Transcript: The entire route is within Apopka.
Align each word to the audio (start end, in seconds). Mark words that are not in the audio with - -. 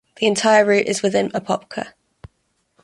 The 0.15 0.25
entire 0.25 0.65
route 0.65 0.87
is 0.87 1.03
within 1.03 1.29
Apopka. 1.29 1.93